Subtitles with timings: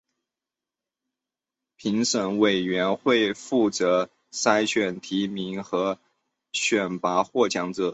[1.77, 5.99] 评审委员会负责筛选提名和
[6.51, 7.89] 选拔获奖者。